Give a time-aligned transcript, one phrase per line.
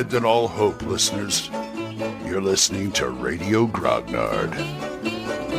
[0.00, 1.50] Abandon all hope, listeners.
[2.24, 4.50] You're listening to Radio Grognard,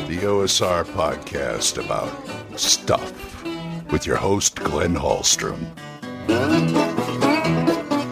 [0.08, 2.12] the OSR podcast about
[2.60, 3.44] stuff
[3.92, 5.60] with your host, Glenn Hallstrom.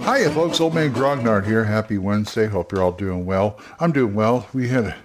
[0.06, 0.60] Hiya, folks.
[0.60, 1.64] Old Man Grognard here.
[1.64, 2.46] Happy Wednesday.
[2.46, 3.60] Hope you're all doing well.
[3.80, 4.48] I'm doing well.
[4.54, 4.96] We had a,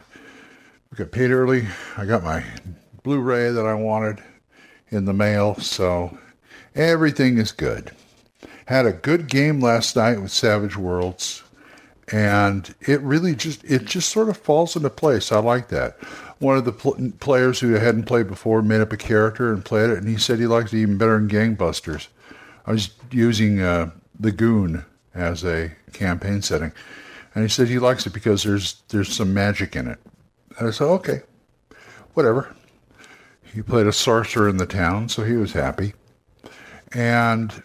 [0.91, 1.67] we got paid early.
[1.97, 2.45] I got my
[3.03, 4.23] Blu-ray that I wanted
[4.91, 6.19] in the mail, so
[6.75, 7.93] everything is good.
[8.67, 11.43] Had a good game last night with Savage Worlds,
[12.11, 15.31] and it really just it just sort of falls into place.
[15.33, 16.03] I like that.
[16.39, 19.91] One of the pl- players who hadn't played before made up a character and played
[19.91, 22.09] it, and he said he liked it even better than Gangbusters.
[22.67, 26.73] I was using uh, the Goon as a campaign setting,
[27.35, 29.99] and he said he likes it because there's there's some magic in it.
[30.59, 31.23] And I said, okay,
[32.15, 32.55] whatever.
[33.53, 35.93] He played a sorcerer in the town, so he was happy.
[36.93, 37.63] And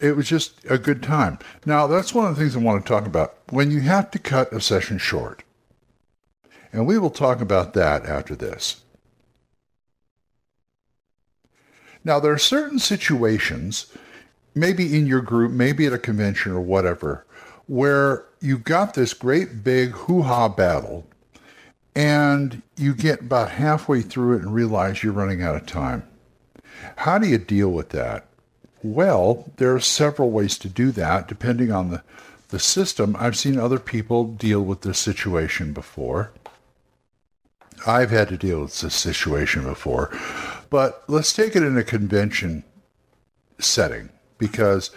[0.00, 1.38] it was just a good time.
[1.66, 3.36] Now, that's one of the things I want to talk about.
[3.50, 5.42] When you have to cut a session short,
[6.72, 8.82] and we will talk about that after this.
[12.04, 13.92] Now, there are certain situations,
[14.54, 17.26] maybe in your group, maybe at a convention or whatever,
[17.66, 21.06] where you've got this great big hoo ha battle,
[21.96, 26.06] and you get about halfway through it and realize you're running out of time.
[26.96, 28.26] How do you deal with that?
[28.82, 32.02] Well, there are several ways to do that depending on the,
[32.48, 33.16] the system.
[33.18, 36.32] I've seen other people deal with this situation before.
[37.86, 40.16] I've had to deal with this situation before.
[40.70, 42.64] But let's take it in a convention
[43.58, 44.90] setting because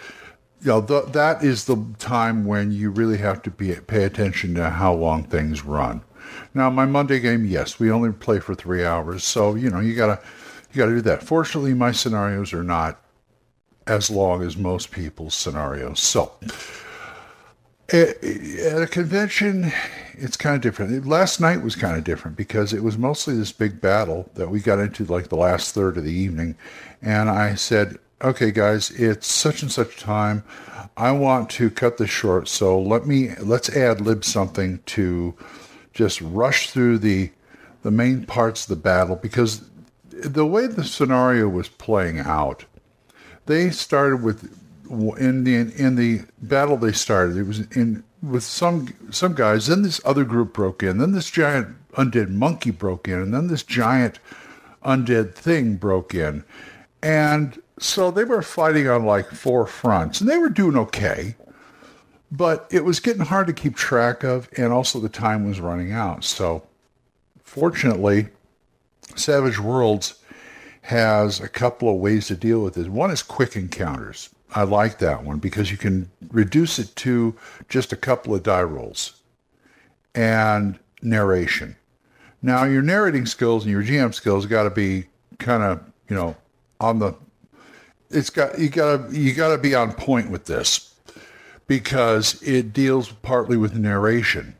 [0.60, 4.70] you know that is the time when you really have to be pay attention to
[4.70, 6.02] how long things run.
[6.54, 9.96] Now, my Monday game, yes, we only play for three hours, so you know you
[9.96, 10.20] gotta
[10.72, 11.22] you gotta do that.
[11.22, 13.01] Fortunately, my scenarios are not
[13.86, 16.00] as long as most people's scenarios.
[16.00, 16.32] So,
[17.92, 19.70] at a convention,
[20.14, 21.06] it's kind of different.
[21.06, 24.60] Last night was kind of different because it was mostly this big battle that we
[24.60, 26.56] got into like the last third of the evening.
[27.02, 30.42] And I said, okay, guys, it's such and such time.
[30.96, 32.48] I want to cut this short.
[32.48, 35.34] So let me, let's ad lib something to
[35.92, 37.30] just rush through the,
[37.82, 39.62] the main parts of the battle because
[40.10, 42.64] the way the scenario was playing out,
[43.46, 44.58] they started with
[45.18, 49.82] in the in the battle they started it was in with some some guys then
[49.82, 53.62] this other group broke in then this giant undead monkey broke in and then this
[53.62, 54.18] giant
[54.84, 56.44] undead thing broke in.
[57.02, 61.36] And so they were fighting on like four fronts and they were doing okay
[62.34, 65.92] but it was getting hard to keep track of and also the time was running
[65.92, 66.24] out.
[66.24, 66.62] So
[67.42, 68.28] fortunately
[69.16, 70.14] savage worlds
[70.82, 72.88] has a couple of ways to deal with this.
[72.88, 74.30] One is quick encounters.
[74.54, 77.34] I like that one because you can reduce it to
[77.68, 79.22] just a couple of die rolls
[80.14, 81.76] and narration.
[82.42, 85.06] Now, your narrating skills and your GM skills got to be
[85.38, 86.36] kind of, you know,
[86.80, 87.14] on the
[88.10, 90.94] it's got you got to you got to be on point with this
[91.66, 94.54] because it deals partly with narration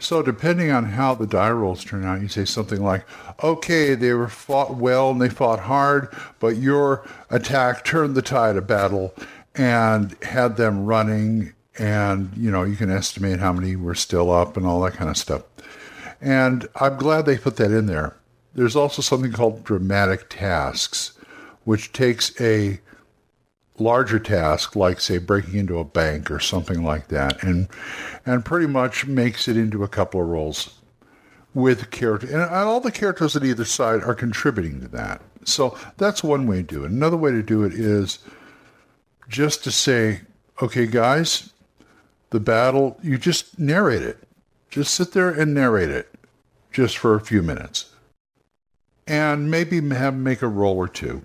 [0.00, 3.04] so depending on how the die rolls turn out, you say something like,
[3.42, 8.56] okay, they were fought well and they fought hard, but your attack turned the tide
[8.56, 9.14] of battle
[9.54, 14.56] and had them running and, you know, you can estimate how many were still up
[14.56, 15.42] and all that kind of stuff.
[16.20, 18.16] And I'm glad they put that in there.
[18.54, 21.12] There's also something called dramatic tasks,
[21.64, 22.80] which takes a
[23.80, 27.68] larger task like say breaking into a bank or something like that and
[28.26, 30.78] and pretty much makes it into a couple of roles
[31.54, 35.20] with character and all the characters on either side are contributing to that.
[35.44, 36.90] So that's one way to do it.
[36.90, 38.18] Another way to do it is
[39.28, 40.20] just to say
[40.62, 41.52] okay guys
[42.30, 44.18] the battle you just narrate it.
[44.68, 46.14] Just sit there and narrate it
[46.70, 47.86] just for a few minutes.
[49.06, 51.22] And maybe have make a roll or two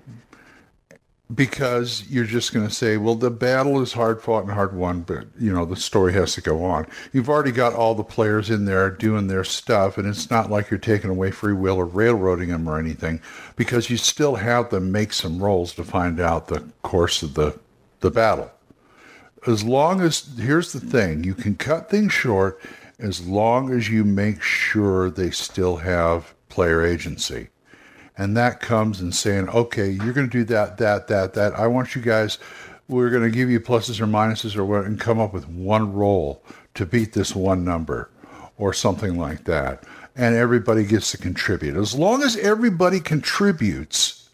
[1.34, 5.01] because you're just going to say, well, the battle is hard fought and hard won,
[5.01, 6.86] but you know the story has to go on.
[7.13, 10.69] You've already got all the players in there doing their stuff, and it's not like
[10.69, 13.22] you're taking away free will or railroading them or anything,
[13.56, 17.57] because you still have them make some rolls to find out the course of the
[18.01, 18.51] the battle.
[19.48, 22.60] As long as here's the thing, you can cut things short
[23.00, 27.50] as long as you make sure they still have player agency
[28.17, 31.53] and that comes and saying, okay, you're going to do that, that, that, that.
[31.53, 32.38] I want you guys,
[32.88, 35.94] we're going to give you pluses or minuses or what, and come up with one
[35.94, 36.44] roll
[36.75, 38.09] to beat this one number
[38.57, 39.83] or something like that.
[40.15, 41.75] And everybody gets to contribute.
[41.75, 44.29] As long as everybody contributes,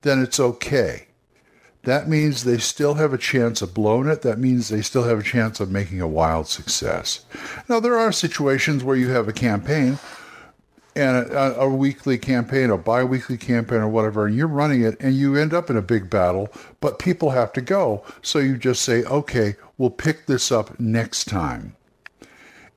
[0.00, 1.08] then it's okay.
[1.82, 4.22] that means they still have a chance of blowing it.
[4.22, 7.24] That means they still have a chance of making a wild success.
[7.68, 9.98] Now, there are situations where you have a campaign
[10.96, 15.14] and a, a, weekly campaign, a bi-weekly campaign or whatever, and you're running it and
[15.14, 16.48] you end up in a big battle,
[16.80, 18.04] but people have to go.
[18.22, 21.76] So you just say, okay, we'll pick this up next time.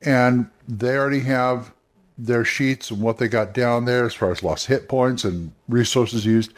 [0.01, 1.74] And they already have
[2.18, 5.51] their sheets and what they got down there as far as lost hit points and
[5.68, 6.54] resources used.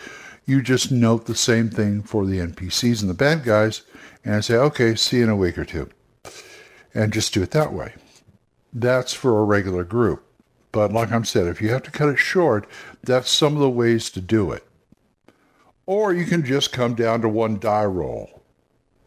[0.46, 3.84] You just note the same thing for the NPCs and the bad guys
[4.24, 5.90] and say, okay, see you in a week or two.
[6.94, 7.94] And just do it that way.
[8.74, 10.25] That's for a regular group.
[10.76, 12.68] But like I said, if you have to cut it short,
[13.02, 14.68] that's some of the ways to do it.
[15.86, 18.44] Or you can just come down to one die roll.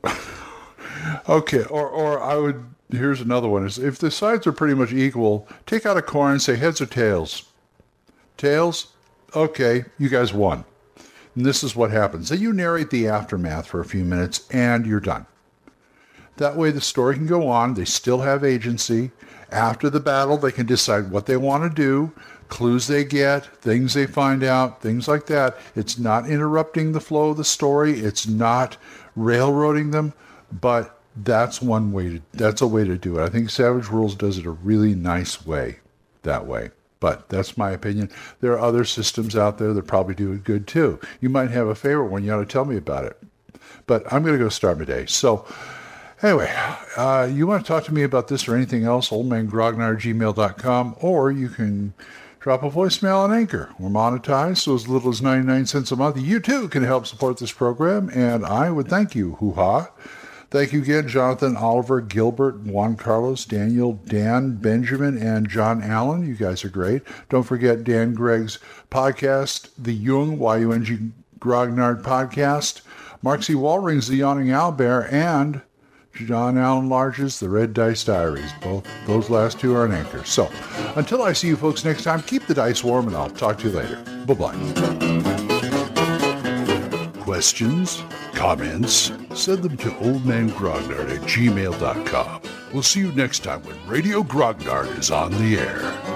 [1.28, 3.66] okay, or, or I would, here's another one.
[3.66, 6.80] Is if the sides are pretty much equal, take out a coin and say heads
[6.80, 7.42] or tails.
[8.38, 8.94] Tails?
[9.36, 10.64] Okay, you guys won.
[11.34, 12.30] And this is what happens.
[12.30, 15.26] Then you narrate the aftermath for a few minutes and you're done.
[16.38, 17.74] That way the story can go on.
[17.74, 19.10] They still have agency.
[19.50, 22.12] After the battle, they can decide what they want to do,
[22.48, 25.56] clues they get, things they find out, things like that.
[25.74, 28.00] It's not interrupting the flow of the story.
[28.00, 28.76] It's not
[29.16, 30.12] railroading them,
[30.52, 33.24] but that's one way to that's a way to do it.
[33.24, 35.78] I think Savage Worlds does it a really nice way
[36.22, 36.70] that way.
[37.00, 38.10] But that's my opinion.
[38.40, 41.00] There are other systems out there that probably do it good too.
[41.20, 42.24] You might have a favorite one.
[42.24, 43.16] You ought to tell me about it.
[43.86, 45.06] But I'm going to go start my day.
[45.06, 45.46] So
[46.20, 46.52] Anyway,
[46.96, 51.48] uh, you want to talk to me about this or anything else, oldmangrognard@gmail.com, or you
[51.48, 51.94] can
[52.40, 53.70] drop a voicemail on Anchor.
[53.78, 56.16] We're monetized, so as little as 99 cents a month.
[56.16, 59.36] You too can help support this program, and I would thank you.
[59.36, 59.90] Hoo ha.
[60.50, 66.26] Thank you again, Jonathan, Oliver, Gilbert, Juan Carlos, Daniel, Dan, Benjamin, and John Allen.
[66.26, 67.02] You guys are great.
[67.28, 68.58] Don't forget Dan Gregg's
[68.90, 70.98] podcast, The Yung, Y-U-N-G
[71.38, 72.80] Grognard Podcast.
[73.22, 73.52] Mark C.
[73.52, 75.60] Walring's The Yawning Owlbear, and
[76.14, 78.50] John Allen Large's The Red Dice Diaries.
[78.60, 80.24] Both those last two are an anchor.
[80.24, 80.50] So
[80.96, 83.68] until I see you folks next time, keep the dice warm and I'll talk to
[83.68, 84.02] you later.
[84.26, 84.54] Bye bye.
[87.22, 88.02] Questions?
[88.34, 89.12] Comments?
[89.34, 92.42] Send them to oldmangrognard at gmail.com.
[92.72, 96.07] We'll see you next time when Radio Grognard is on the air.